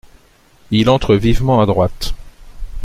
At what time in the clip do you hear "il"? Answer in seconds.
0.71-0.89